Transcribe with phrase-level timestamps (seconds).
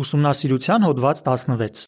[0.00, 1.80] Ուսումնասիրության հոդված 16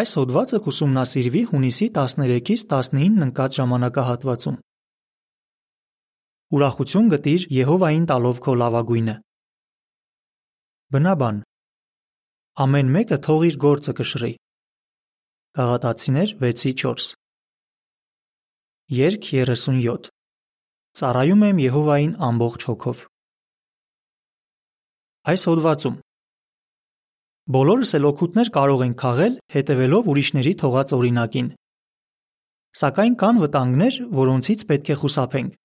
[0.00, 4.58] Այս հոդվածը կուսումնասիրվի հունիսի 13-ից 19 ընկած ժամանակահատվածում։
[6.58, 9.14] Ուրախություն գտիր Եհովային տալով քո լավագույնը։
[10.92, 11.38] Բնաբան
[12.66, 14.32] Ամեն մեկը թող իր գործը կշռի։
[15.56, 17.08] Գաղատացիներ 6:4
[19.00, 20.12] Երկ 37
[21.00, 23.02] Ծառայում եմ Եհովային ամբողջ հոգով։
[25.30, 26.00] Այս հոդվածում
[27.50, 31.46] Բոլորս էլ օգուտներ կարող ենք քաղել հետևելով ուրիշների թողած օրինակին։
[32.80, 35.56] Սակայն կան վտանգներ, որոնցից պետք է խուսափենք։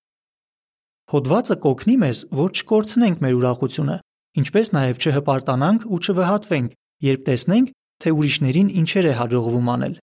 [1.14, 3.98] Հոդվածը կօգնի մեզ, որ չկորցնենք մեր ուրախությունը,
[4.42, 6.74] ինչպես նաև չհպարտանանք ու չվհատվենք,
[7.06, 7.70] երբ տեսնենք,
[8.02, 9.94] թե ուրիշներին ինչեր է հաջողվում անել։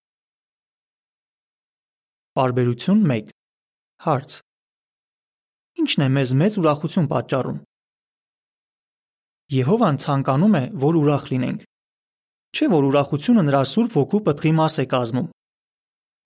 [2.39, 3.35] Պարբերություն 1
[4.07, 4.39] Հարց.
[5.83, 7.61] Ինչն է մեզ մեծ ուրախություն պատճառում։
[9.53, 11.69] Եհովան ցանկանում է, որ ուրախ լինենք։
[12.53, 15.29] Չէ՞ որ ուրախությունը նրա Սուրբ ոգու պտղի մաս է կազմում։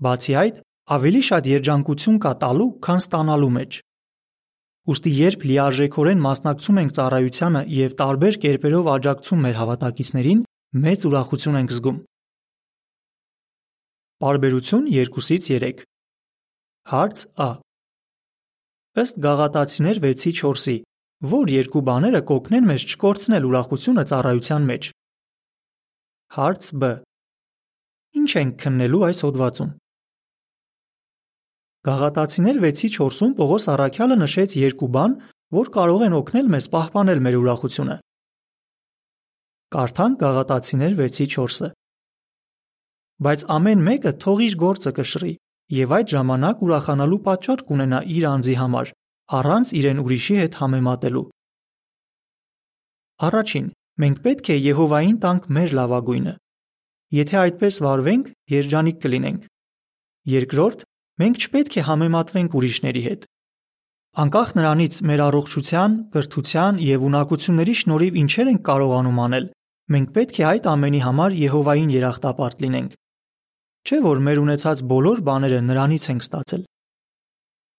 [0.06, 0.56] Բացի այդ,
[0.96, 3.78] ավելի շատ երջանկություն կա տալու, քան ստանալու մեջ։
[4.90, 10.42] Ոստի երբ լիարժեքորեն մասնակցում ենք ծառայությանը եւ տարբեր կերպերով աջակցում մեր հավատակիցներին,
[10.86, 11.96] մեծ ուրախություն ենք զգում։
[14.26, 15.86] Բարբերություն 2-ից 3
[16.90, 17.50] Հարց Ա
[19.02, 20.76] Ըստ Գաղատացիներ 6-4-ի,
[21.32, 24.88] որ երկու բաները կօգնեն մեզ չկորցնել ուրախությունը ծառայության մեջ։
[26.34, 26.88] Հարց Բ.
[28.18, 29.70] Ինչ ենք քննելու այս հոդվածում։
[31.86, 35.12] Գաղատացիներ 6:4-ում Պողոս Առաքյալը նշեց երկու բան,
[35.54, 37.96] որ կարող են օգնել մեզ պահպանել մեր ուրախությունը։
[39.76, 41.70] Կարդանք Գաղատացիներ 6:4-ը։
[43.26, 45.32] Բայց ամեն մեկը թող իր գործը կշռի,
[45.78, 48.92] եւ այդ ժամանակ ուրախանալու պատճառ կունենա իր անձի համար,
[49.38, 51.26] առանց իրեն ուրիշի հետ համեմատելու։
[53.26, 53.66] Առաջին,
[53.96, 56.32] Մենք պետք է Եհովային տանք մեր լավագույնը։
[57.16, 59.46] Եթե այդպես վարվենք, երջանիկ կլինենք։
[60.36, 60.84] Երկրորդ,
[61.22, 63.24] մենք չպետք է համեմատվենք ուրիշների հետ։
[64.16, 69.48] Անկախ նրանից մեր առողջության, կրթության եւ ունակությունների շնորհիվ ինչեր ենք կարողանում անել,
[69.96, 72.96] մենք պետք է այդ ամենի համար Եհովային երախտապարտ լինենք։
[73.86, 76.62] Չէ՞ որ մեր ունեցած բոլոր բաները նրանից ենք ստացել։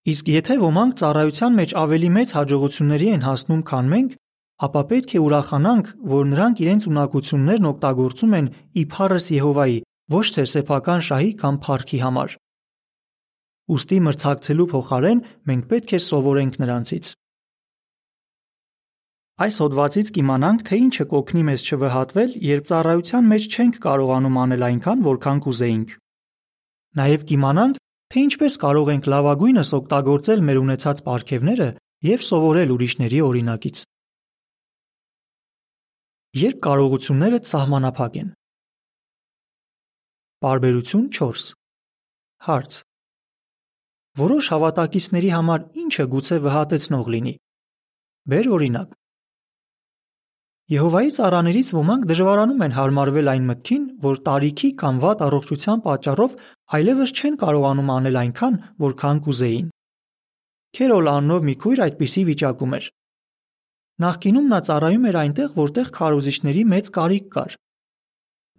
[0.07, 4.13] Իսկ եթե ոմանք ծառայության մեջ ավելի մեծ հաջողությունների են հասնում, քան մենք,
[4.57, 8.47] ապա պետք է ուրախանանք, որ նրանք իրենց ունակություններն օգտագործում են
[8.81, 9.77] իբարս Եհովայի,
[10.17, 12.35] ոչ թե սեփական շահի կամ փառքի համար։
[13.67, 17.11] Ոստի մրցակցելու փոխարեն մենք պետք է սովորենք նրանցից։
[19.37, 25.03] Այս հոդվածից կիմանանք, թե ինչը կօգնի մեզ չվհատվել, երբ ծառայության մեջ չենք կարողանում անել այնքան,
[25.05, 25.91] որքան կուզեինք։
[26.97, 31.69] Նաև կիմանանք, թե ինչպես կարող ենք լավագույնս օգտագործել մեր ունեցած ապարքևները
[32.07, 33.85] եւ սովորել ուրիշների օրինակից
[36.35, 38.29] երբ կարողությունները սահմանափակ են։
[40.43, 41.47] Բարբերություն 4
[42.47, 42.75] Հարց.
[44.21, 47.33] Որոշ հավատակիցների համար ինչը գուցե վհատեցնող լինի։
[48.33, 48.95] Բեր օրինակ։
[50.67, 56.33] Եհովայի ծառաներից ոմանք դժվարանում են հարմարվել այն մտքին, որ տարիքի կամ վատ առողջության պատճառով
[56.77, 59.69] այլևս չեն կարողանում անել այնքան, որքան կուզեին։
[60.77, 62.89] Քերոլ անունով մի քույր այդպիսի վիճակում էր։
[63.97, 67.53] Նախկինում նա ծառայում էր այնտեղ, որտեղ քարոզիչների մեծ կարիք կար։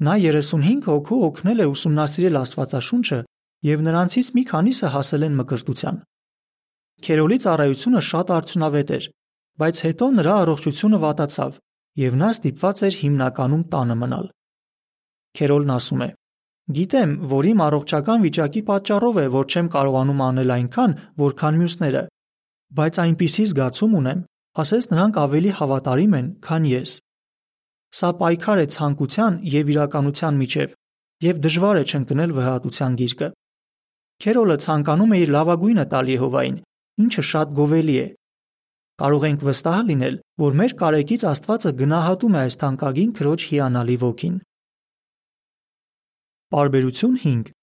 [0.09, 3.19] Նա 35 հոգու օգնել է ուսումնասիրել Աստվածաշունչը
[3.69, 6.01] եւ նրանցից մի քանիսը հասել են մկրտության։
[7.07, 9.05] Քերոլի ծառայությունը շատ արդյունավետ էր,
[9.63, 11.59] բայց հետո նրա առողջությունը վատացավ
[12.03, 14.27] եւ նա ստիպված էր հիմնականում տանը մնալ։
[15.39, 16.09] Քերոլն ասում է.
[16.79, 22.03] Գիտեմ, որ իմ առողջական վիճակի պատճառով է, որ չեմ կարողանում անել այնքան, որքան մյուսները,
[22.79, 24.21] բայց այնպիսի զգացում ունեմ,
[24.57, 26.93] ասես նրանք ավելի հավատարիմ են, քան ես։
[27.99, 30.73] Սա պայքար է ցանկության եւ իրականության միջև,
[31.25, 33.29] եւ դժվար է չընկնել վհատության գիրկը։
[34.19, 36.57] Քերոլը ցանկանում է իր լավագույնը տալ Եհովային,
[37.05, 38.07] ինչը շատ գովելի է։
[38.99, 44.37] Կարող ենք վստահ լինել, որ մեր կարեկից Աստվածը գնահատում է այս թանկագին քրոջ հիանալի ոգին։
[46.49, 47.55] Բարբերություն 5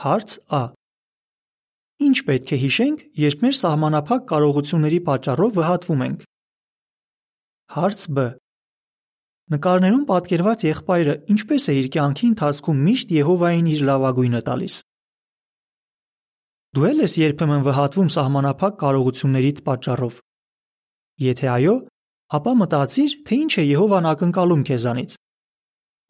[0.00, 0.62] Հարց Ա
[2.00, 6.22] Ինչ պետք է հիշենք, երբ մեր սահմանափակ կարողությունների պատճառով վհատվում ենք։
[7.76, 8.22] Հարց Բ.
[9.50, 14.76] Նկարներում պատկերված եղբայրը ինչպես է իր կյանքի ընթացքում միշտ Եհովային իր լավագույնը տալիս։
[16.70, 20.18] Դու ե՞լ ես երբեմն վհատվում սահմանափակ կարողություններիդ պատճառով։
[21.20, 21.74] Եթե այո,
[22.40, 25.16] ապա մտածիր, թե ինչ է Եհովան ակնկալում քեզանից։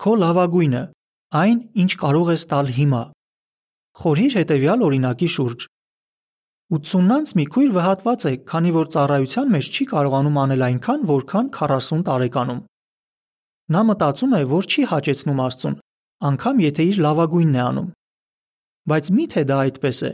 [0.04, 0.82] Քո լավագույնը,
[1.40, 3.02] այն, ինչ կարող ես տալ հիմա։
[4.00, 5.68] Խորհիր հետևյալ օրինակի շուրջ։
[6.70, 12.04] 80-նանց մի քույր վհատված է, քանի որ ծառայության մեջ չի կարողանում անել այնքան, որքան 40
[12.08, 12.60] տարեկանում։
[13.74, 15.76] Նա մտածում է, որ չի հաճեցնում Աստծուն,
[16.30, 17.90] անկամ եթե իր լավագույնն է անում։
[18.90, 20.12] Բայց միթե դա այդպես է։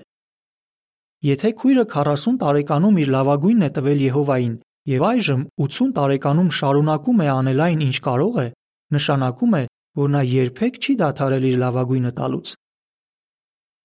[1.28, 4.58] Եթե քույրը 40 տարեկանում իր լավագույնն է տվել Եհովային
[4.96, 8.48] եւ այժմ 80 տարեկանում շարունակում է անել այն, ինչ կարող է,
[8.96, 9.64] նշանակում է,
[10.00, 12.52] որ նա երբեք չի դադարել իր լավագույնը տալուց։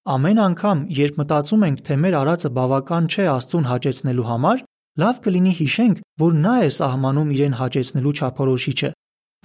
[0.10, 4.62] Ամեն անգամ, երբ մտածում ենք, թե մեր արածը բավական չէ Աստծուն հաճեցնելու համար,
[4.98, 8.90] լավ կլինի հիշենք, որ նա է սահմանում իրեն հաճեցնելու չափորոշիչը,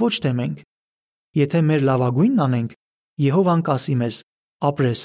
[0.00, 0.62] ոչ թե մենք։
[1.36, 2.70] Եթե մեր լավագույնն անենք,
[3.26, 4.16] Եհովան կասի մեզ.
[4.66, 5.00] ապրես։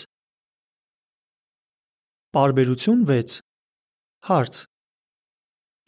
[2.31, 3.36] Պարբերություն 6
[4.31, 4.56] Հարց.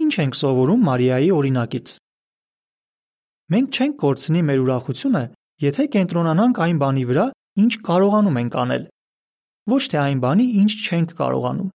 [0.03, 1.93] Ինչ ենք սովորում Մարիայի օրինակից։
[3.55, 5.23] Մենք չենք կորցնի մեր ուրախությունը,
[5.63, 7.25] եթե կենտրոնանանք այն բանի վրա,
[7.63, 8.83] ինչ կարողանում ենք անել
[9.71, 11.69] ոչ թե այն բանի, ինչ չենք կարողանում։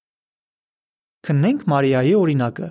[1.29, 2.69] Քննենք Մարիայի օրինակը։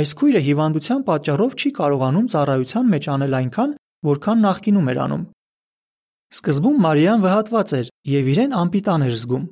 [0.00, 3.70] Այս քույրը հիվանդության պատճառով չի կարողանում ծառայության մեջ անել այնքան,
[4.10, 5.24] որքան նախկինում էր անում։
[6.30, 9.44] Սկզբում Մարիան վհատված էր եւ իրեն անպիտան էր զգում։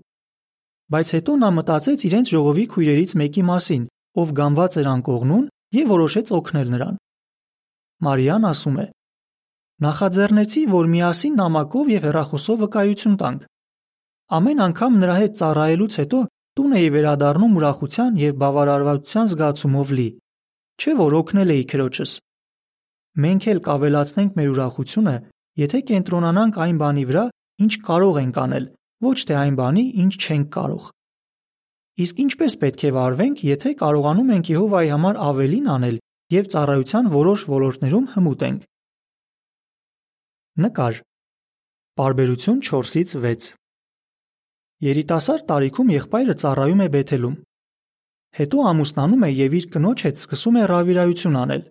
[0.95, 3.83] Բայց հետո նա մտածեց իրենց ժողովի քույրերից մեկի մասին,
[4.23, 5.45] ով գանված էր անկողնուն
[5.79, 6.95] եւ որոշեց օգնել նրան։
[8.09, 8.87] Մարիան ասում է.
[9.85, 13.43] Նախաձեռնեցի, որ միասին նամակով եւ հեռախոսով վկայություն տանք։
[14.29, 16.19] Ամեն անգամ նրա հետ ծառայելուց հետո
[16.59, 20.09] տուն էի վերադառնում ուրախության եւ բավարարվածության զգացումով լի։
[20.79, 22.13] Չէ՞ որ օգնել էի քրոջս։
[23.25, 25.15] Մենք էլ կավելացնենք մեր ուրախությունը,
[25.63, 27.25] եթե կենտրոնանանք այն բանի վրա,
[27.65, 28.67] ինչ կարող ենք անել,
[29.09, 30.91] ոչ թե այն բանի, ինչ չենք կարող։
[32.05, 35.97] Իսկ ինչպես պետք է վարվենք, եթե կարողանում ենք Եհովայի համար ավելին անել
[36.37, 38.69] եւ ծառայության որոշ ոլորտներում հմուտ ենք։
[40.69, 41.01] Նկար։
[41.99, 43.49] Բարբերություն 4-ից 6
[44.79, 47.33] Երիտասարդ տարիքում եղբայրը ծառայում է Բեթելում։
[48.39, 51.65] Հետո ամուսնանում է եւ իր կնոջ հետ սկսում է ռավիրայություն անել։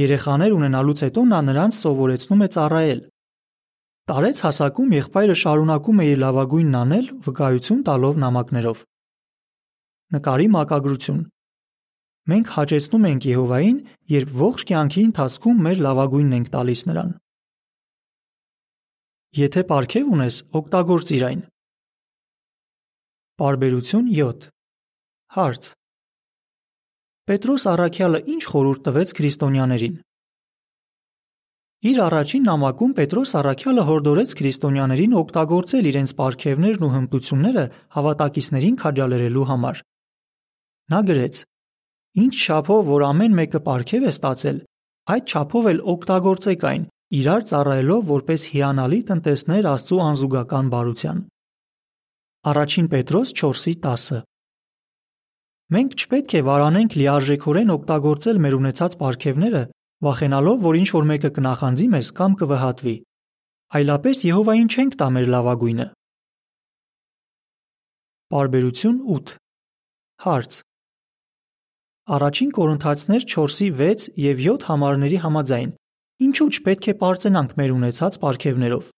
[0.00, 3.02] Երեխաներ ունենալուց հետո նա նրանց սովորեցնում է ծառայել։
[4.12, 8.82] Տարեց հասակում եղբայրը շարունակում է իր լավագույնն անել, վկայություն տալով նամակներով։
[10.16, 11.22] Նկարի մակագրություն։
[12.32, 13.78] Մենք հաճեցնում ենք Եհովային,
[14.16, 17.14] երբ ողջ կյանքի ընթացքում մեր լավագույնն ենք տալիս նրան։
[19.42, 21.40] Եթե ապարքև ունես, օգտագործիր այն։
[23.40, 24.42] Պարբերություն 7
[25.32, 25.68] Հարց.
[27.30, 29.94] Պետրոս առաքյալը ինչ խորհուրդ տվեց քրիստոնյաներին։
[31.92, 37.64] Իր առաջին նամակում Պետրոս առաքյալը հորդորեց քրիստոնյաներին օգտագործել իրենց ապարքևներն ու հմտությունները
[37.96, 39.82] հավատակիցներին քաջալերելու համար։
[40.92, 41.44] Նա գրեց.
[42.20, 44.62] Ինչ չափով որ ամեն մեկը ապարքև է ստացել,
[45.16, 46.88] այդ չափով էլ օգտագործեք այն,
[47.22, 51.30] իրար ծառայելով որպես հիանալի տնտեսներ Աստծո անզուգական բարության։
[52.42, 54.16] Առաջին Պետրոս 4:10
[55.74, 59.60] Մենք չպետք է վարանենք լիարժեքորեն օգտագործել մեր ունեցած ապարքևները,
[60.02, 62.94] վախենալով, որ ինչ որ մեկը կնախանձի մեզ կամ կվհատվի։
[63.78, 65.86] Այլապես Եհովային չենք տա մեր լավագույնը։
[68.34, 69.34] Բարբերություն 8
[70.26, 70.58] Հարց.
[72.18, 75.70] Առաջին Կորինթացիներ 4:6 եւ 7 համարների համաձայն
[76.26, 78.90] ինչու՞ չպետք է པարծենանք մեր ունեցած ապարքևներով։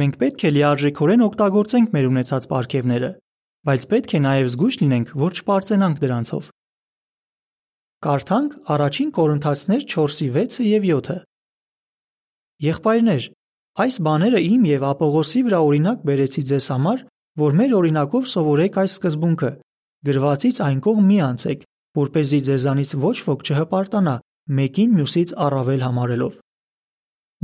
[0.00, 3.08] Մենք պետք է լիարժեքորեն օգտագործենք մեր ունեցած ապարքևները,
[3.68, 6.46] բայց պետք է նաև զգույշ լինենք, որ չպարծենանք դրանցով։
[8.06, 11.16] Կարդանք առաջին Կորինթացիներ 4:6-ը եւ 7-ը։
[12.70, 13.26] Եղբայրներ,
[13.84, 17.04] այս բաները իմ եւ Ապողոսի վրա օրինակ բերեցի ձեզ համար,
[17.44, 19.50] որ մեր օրինակով սովորեք այս սկզբունքը.
[20.08, 21.60] գրվածից այն կողմ մի անցեք,
[22.00, 24.14] որ เป զի ձեզանից ոչ ոք չհպարտանա,
[24.60, 26.32] մեկին մյուսից առավել համարելով։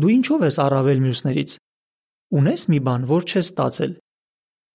[0.01, 1.51] Դու ինչով ես առավել մյուսներից,
[2.35, 3.93] Ունես մի բան, որ չես ստացել։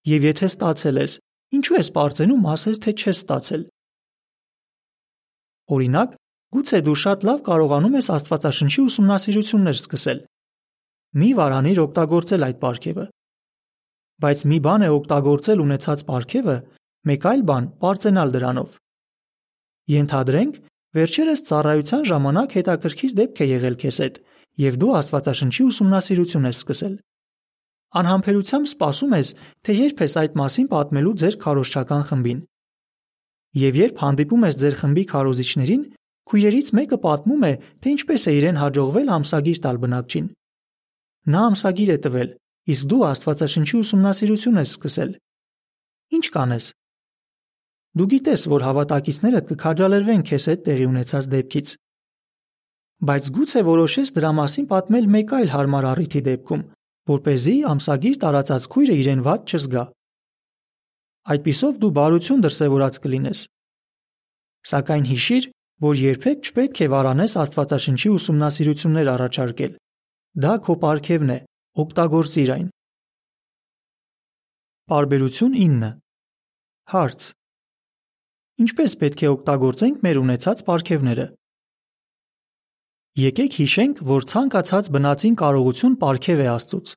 [0.08, 1.16] Եվ եթե ստացել ես,
[1.58, 3.64] ինչու ես པարծենում ասես թե չես ստացել։
[5.76, 6.14] Օրինակ,
[6.56, 10.24] գուցե դու շատ լավ կարողանում ես Աստվածաշնչի ուսումնասիրություններ սկսել։
[11.22, 13.06] Մի վարանիր օգտագործել այդ ապարքևը։
[14.22, 16.58] Բայց մի բան է օգտագործել ունեցած ապարքևը,
[17.12, 18.76] մեկ այլ բան པարծենալ դրանով։
[19.92, 20.60] Ենթադրենք,
[20.96, 24.20] վերջերս ծառայության ժամանակ հետաքրքիր դեպք է եղել քեզ հետ,
[24.62, 26.96] եւ դու Աստվածաշնչի ուսումնասիրություն ես սկսել։
[27.92, 29.30] Անհամբերությամբ սպասում ես,
[29.68, 32.40] թե երբ ես այդ մասին պատմելու ձեր քարոզչական խմբին։
[33.62, 35.82] Եվ երբ հանդիպում ես ձեր խմբի քարոզիչներին,
[36.32, 40.30] քույրերից մեկը պատմում է, թե ինչպես է իրեն հաջողվել ամսագիր տալ բնակչին։
[41.36, 42.30] Նա ամսագիր է տվել,
[42.72, 45.12] իսկ դու Աստվածաշնչի ուսումնասիրություն ես սկսել։
[46.16, 46.66] Ինչ կանես։
[47.92, 51.74] Դու գիտես, որ հավատակիցները կքաջալերվեն քեզ հետ տեղի ունեցած դեպքից։
[53.02, 56.64] Բայց գուցե որոշես դրա մասին պատմել մեկ այլ հարմար առիթի դեպքում,
[57.10, 59.84] որ เป զի ամսագիր տարածած քույրը իրեն ված չզգա։
[61.34, 63.42] Այդպիսով դու բարություն դրսևորած կլինես։
[64.72, 65.48] Սակայն հիշիր,
[65.82, 69.74] որ երբեք չպետք է վարանես Աստվածաշնչի ուսումնասիրություններ առաջարկել։
[70.46, 71.38] Դա քո պարգևն է,
[71.82, 72.68] օգտագործիր այն։
[74.92, 75.92] Պարբերություն 9
[76.92, 77.28] Հարց.
[78.62, 81.26] Ինչպես պետք է օգտագործենք մեր ունեցած պարգևները։
[83.20, 86.92] Եկեք հիշենք, որ ցանկացած բնածին կարողություն պարգև է Աստծուց։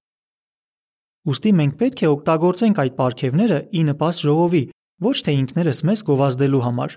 [1.27, 4.61] Ոստի մենք պետք է օգտագործենք այդ պարգևները ի նպաստ ժողովի,
[5.03, 6.95] ոչ թե ինքներս մեզ գովազդելու համար։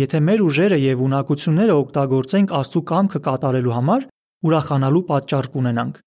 [0.00, 4.08] Եթե մեր ուժերը եւ ունակությունները օգտագործենք Աստծո կամքը կատարելու համար,
[4.48, 6.00] ուրախանալու պատճառ կունենանք։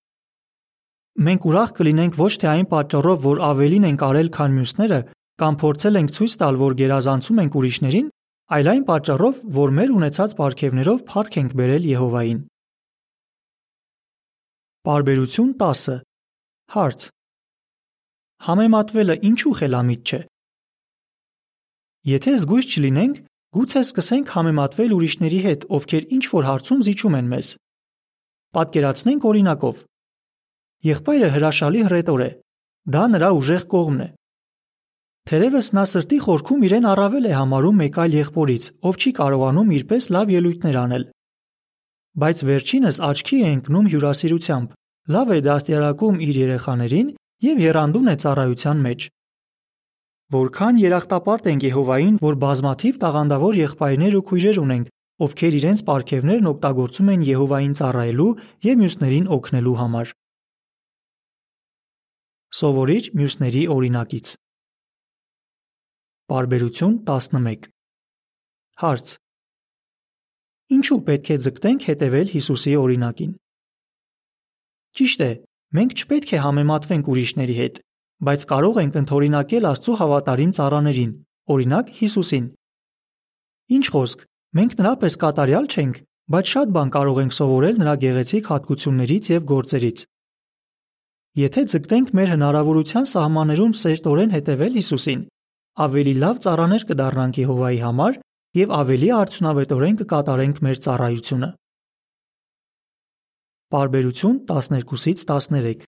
[1.27, 4.99] Մենք ուրախ կլինենք ոչ թե այն պատճառով, որ ավելին ենք արել, քան մյուսները,
[5.37, 8.09] կամ փորձել ենք ցույց տալ, որ գերազանցում ենք ուրիշներին,
[8.47, 12.37] այլ այն պատճառով, որ մեր ունեցած պարգևներով փառք ենք բերել Եհովային։
[14.87, 15.97] Բարբերություն 10
[16.75, 17.07] Հարց.
[18.47, 20.19] Համեմատվելը ինչու խելամիտ չէ։
[22.07, 23.19] Եթե զգույշ չլինենք,
[23.57, 27.49] գուցե սկսենք համեմատվել ուրիշների հետ, ովքեր ինչ որ հարցում զիջում են մեզ։
[28.55, 29.83] Պատկերացնենք օրինակով։
[30.87, 32.29] Եղբայրը հրաշալի հռետոր է։
[32.95, 34.09] Դա նրա ուժեղ կողմն է։
[35.27, 40.05] Թերևս նա սրտի խորքում իրեն առավել է համարում մեկ այլ եղբորից, ով չի կարողանում իրպես
[40.15, 41.03] լավ ելույթներ անել։
[42.23, 44.69] Բայց վերջինս աչքի է ընկնում հյուրասիրությամբ,
[45.17, 47.11] լավ է դաստիարակում իր երեխաներին
[47.47, 49.09] եւ երանդուն է ծառայության մեջ։
[50.37, 54.89] Որքան երախտապարտ ենք Եհովային, որ բազմաթիվ տաղանդավոր եղբայրներ ու քույրեր ունենք,
[55.27, 58.31] ովքեր իրենց պարգևներն օգտագործում են Եհովային ծառայելու
[58.71, 60.17] եւ մյուսներին օգնելու համար։
[62.57, 64.37] Սովորիչ մյուսների օրինակից։
[66.27, 67.67] Բարբերություն 11
[68.81, 69.11] Հարց.
[70.75, 73.29] Ինչու պետք է ձգտենք հետևել Հիսուսի օրինակին։
[74.99, 75.29] Ճիշտ է,
[75.79, 77.79] մենք չպետք է համեմատվենք ուրիշների հետ,
[78.27, 81.15] բայց կարող ենք ընդօրինակել Աստծո հավատարիմ ծառաներին,
[81.55, 82.51] օրինակ Հիսուսին։
[83.79, 84.27] Ինչ խոսք,
[84.59, 86.03] մենք նրա պես կատարյալ չենք,
[86.35, 90.05] բայց շատ բան կարող ենք սովորել նրա գեղեցիկ հատկություններից եւ գործերից։
[91.47, 95.25] Եթե ձգտենք մեր հնարավորության սահմաններում սերտորեն հետևել Հիսուսին,
[95.77, 98.15] ավելի լավ ծառաներ կդառնանք Եհովայի համար
[98.57, 101.49] եւ ավելի արդյունավետորեն կկատարենք մեր ծառայությունը։
[103.75, 105.85] Բարբերություն 12-ից 13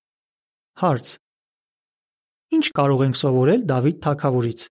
[0.84, 1.16] Հարց.
[2.60, 4.62] Ինչ կարող ենք սովորել Դավիթ թագավորից։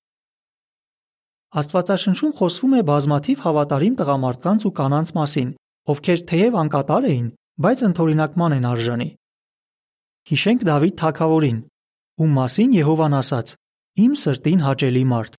[1.58, 5.54] Աստվածաշնչում խոսվում է բազմաթիվ հավատարիմ տղամարդկանց ու կանանց մասին,
[5.88, 7.28] ովքեր թեև անկատար էին,
[7.64, 9.08] բայց ընդօրինակման են արժանի։
[10.28, 11.58] Հիշենք Դավիթ թագավորին,
[12.22, 13.56] ում մասին Եհովան ասաց.
[13.99, 15.37] Իմ սրտին հաճելի մարդ։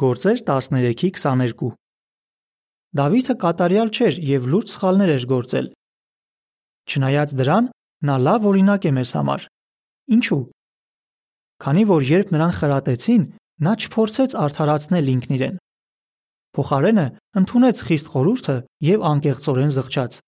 [0.00, 1.66] Գործեր 13:22
[2.96, 5.66] Դավիթը կատարյալ չէր եւ լուրջ սխալներ էր գործել։
[6.88, 7.68] Չնայած դրան,
[8.08, 9.44] նա լավ օրինակ է մեզ համար։
[10.16, 10.40] Ինչու՞։
[11.66, 13.28] Քանի որ երբ նրան խրատեցին,
[13.66, 15.60] նա չփորձեց արդարացնել ինքն իրեն։
[16.56, 17.06] Փոխարենը
[17.42, 18.56] ընդունեց խիստ խորհուրդը
[18.88, 20.18] եւ անկեղծորեն զղջաց։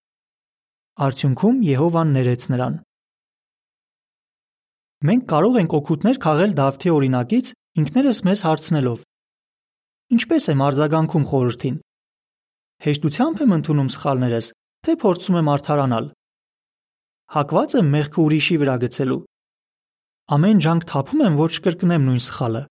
[1.09, 2.79] Արդյունքում Եհովան ներեց նրան։
[4.99, 9.03] Մենք կարող ենք օգուտներ քաղել Դավթի օրինակից ինքներս մեզ հարցնելով.
[10.19, 11.77] Ինչպես եմ արձագանքում խորհրդին։
[12.83, 14.49] Հեշտությամբ եմ ընդունում սխալներս,
[14.89, 16.09] թե փորձում եմ արդարանալ։
[17.39, 19.21] Հակված եմ մեղքը ուրիշի վրա գցելու
[20.29, 22.63] Ամեն ջանք թափում եմ, որ չկրկնեմ նույն սխալը։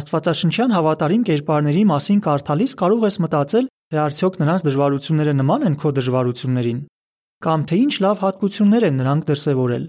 [0.00, 5.90] Աստվածաշնչյան հավատարիմ կերպարների մասին կարդալիս կարող ես մտածել, թե արդյոք նրանց դժվարությունները նման են քո
[5.96, 6.84] դժվարություններին,
[7.48, 9.88] կամ թե ինչ լավ հատկություններ են նրանք դրսևորել։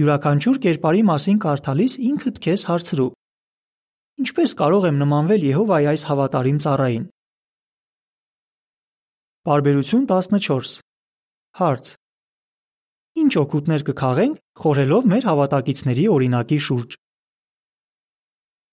[0.00, 3.08] Յուրաքանչյուր կերպարի մասին կարդալիս ինքդ քեզ հարցրու.
[4.22, 7.02] Ինչպես կարող եմ նմանվել Եհովայի այս հավատարիմ ծառային։
[9.50, 10.78] Բարբերություն 14
[11.60, 11.90] Հարց.
[13.20, 16.96] Ինչ օգուտներ կքաղենք խորհելով մեր հավատակիցների օրինակի շուրջ։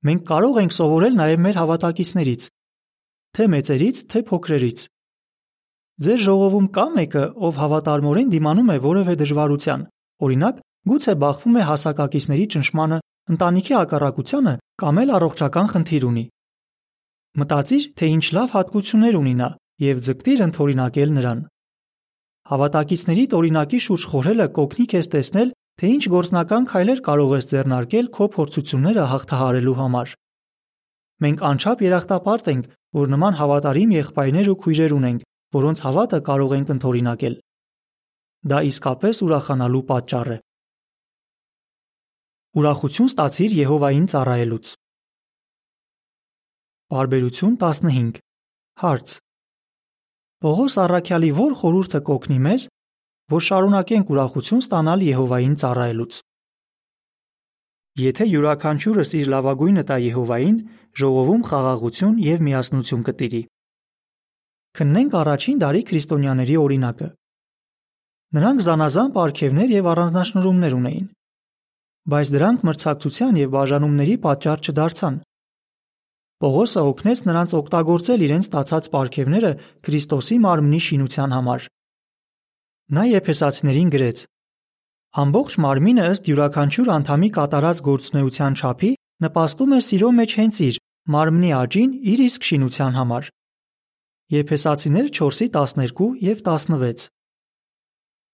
[0.08, 2.48] Մենք կարող ենք սովորել նաև մեր հավատակիցներից,
[3.36, 4.86] թե մեծերից, թե փոքրերից։
[6.08, 9.86] Ձեր ժողովում կա մեկը, ով հավատարմորեն դիմանում է որևէ դժվարության,
[10.28, 12.98] օրինակ, գուցե բախվում է հասակակիցների ճնշմանը,
[13.34, 16.24] ընտանիքի ակառակությանը կամ էլ առողջական խնդիր ունի։
[17.38, 19.50] Մտածիր, թե ինչ լավ հատկություններ ունի նա
[19.84, 21.42] եւ ձգտիր ընդօրինակել նրան։
[22.48, 28.28] Հավատակիցների օրինակի շուրջ խորհելը կօգնի քեզ տեսնել, թե ինչ գործնական քայլեր կարող ես ձեռնարկել քո
[28.38, 30.14] փորձությունները հաղթահարելու համար։
[31.26, 32.66] Մենք անչափ երախտապարտ ենք,
[32.98, 35.28] որ նման հավատարիմ եղբայրներ ու քույրեր ունենք,
[35.58, 37.36] որոնց հավատը կարող ենք ընդօրինակել։
[38.48, 40.38] Դա իսկապես ուրախանալու պատճառ է։
[42.58, 44.70] Ուրախություն ստացիր Եհովային ծառայելուց։
[46.90, 48.16] Բարբերություն 15
[48.82, 49.12] Հարց.
[50.42, 52.66] Պողոս Առաքյալի ո՞ր խորհուրդը կօգնի մեզ,
[53.34, 56.18] որ շարունակենք ուրախություն ստանալ Եհովային ծառայելուց։
[58.02, 60.58] Եթե յուրաքանչյուրս իր լավագույնը տա Եհովային,
[60.98, 63.44] ժողովում խաղաղություն եւ միասնություն կտիրի։
[64.82, 67.12] Քննենք առաջին դարի քրիստոնյաների օրինակը։
[68.38, 71.08] Նրանք զանազան պարգևներ եւ առանձնահատկություններ ունեին,
[72.08, 75.16] բայց դրանք մրցակցության եւ բաժանումների պատճառ չդարձան։
[76.38, 79.52] Պողոսը օգնեց նրանց օգտագործել իրենց ստացած պարգևները
[79.88, 81.68] Քրիստոսի մարմնի շինության համար։
[82.98, 84.24] Նա Եփեսացիներին գրեց.
[85.18, 88.92] Ամբողջ մարմինը ըստ յուրաքանչյուր անդամի կատարած գործունեության չափի
[89.26, 90.80] նպաստում է սիրո մեջ հենց իր
[91.18, 93.30] մարմնի աճին իր իսկ շինության համար։
[94.38, 97.08] Եփեսացիներ 4:12 եւ 16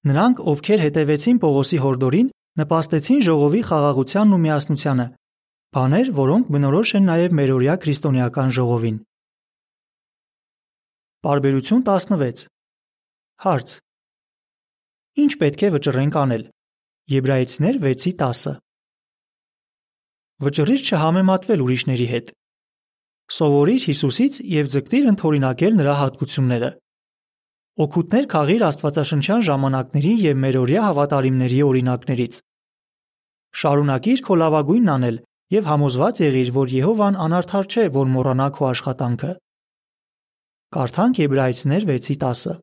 [0.03, 5.05] Նրանք, ովքեր հետևեցին Պողոսի հորդորին, նպաստեցին ժողովի խաղաղությանն ու միասնությանը,
[5.73, 8.97] բաներ, որոնք բնորոշ են նաև մերօրյա քրիստոնեական ժողովին։
[11.23, 12.45] Բարբերություն 16
[13.43, 13.73] Հարց.
[15.23, 16.43] Ինչ պետք է վճռենք անել։
[17.13, 18.53] Եբրայեցիներ 6:10
[20.43, 22.31] Վճռիր չհամեմատվել ուրիշների հետ։
[23.33, 26.69] Սովորիր Հիսուսից եւ ձգտիր ընդօրինակել նրա հատկությունները։
[27.73, 32.35] Օգուտներ քաղիր Աստվածաշնչյան ժամանակների եւ մերօրյա հավատարիմների օրինակներից։
[33.61, 35.17] Շարունակիր քո լավագույնն անել
[35.55, 39.31] եւ համոզված եղիր, որ Եհովան անարդար չէ, որ մոռանա քո աշխատանքը։
[40.77, 42.55] Կարդանք Եբրայեցիներ 6:10։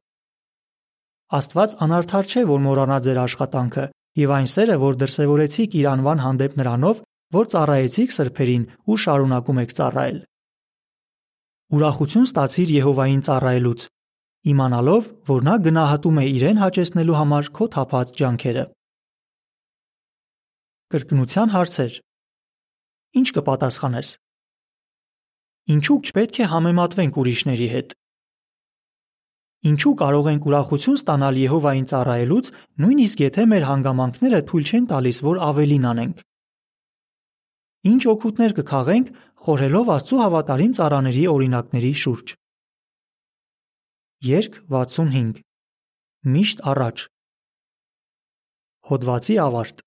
[1.41, 3.85] Աստված անարդար չէ, որ մոռանա ձեր աշխատանքը
[4.23, 9.75] եւ այն սերը, որ դրսեւորեցիք իր անվան հանդեպ նրանով, որ ծառայեցիք սրբերին ու շարունակում եք
[9.79, 10.19] ծառայել։
[11.71, 13.81] Ուրախություն ստացիր Եհովային ծառայելուց,
[14.49, 18.65] իմանալով, որ նա գնահատում է իրեն հաճեցնելու համար քո թափած ջանքերը։
[20.91, 21.99] Կրկնության հարցեր։
[23.21, 24.09] Ինչ կպատասխանես։
[25.77, 27.95] Ինչու չպետք է համեմատվենք ուրիշների հետ։
[29.71, 32.47] Ինչու կարող ենք ուրախություն ստանալ Եհովային ծառայելուց,
[32.81, 36.23] նույնիսկ եթե մեր հանգամանքները թույլ չեն տալիս, որ ավելին անենք։
[37.91, 39.13] Ինչ օգուտներ կքաղենք
[39.45, 42.40] խորհելով Աստծո հավատարիմ ծառաների օրինակների շուրջ։
[44.21, 45.39] Երկ 65
[46.29, 47.05] Միշտ առաջ
[48.91, 49.81] Հոդվացի ավարտ